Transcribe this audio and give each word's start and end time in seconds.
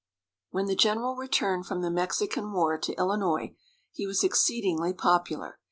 When 0.49 0.65
the 0.65 0.75
general 0.75 1.15
returned 1.15 1.67
from 1.67 1.83
the 1.83 1.91
Mexican 1.91 2.51
War 2.53 2.75
to 2.79 2.95
Illinois, 2.95 3.55
he 3.91 4.07
was 4.07 4.23
exceedingly 4.23 4.93
popular. 4.93 5.59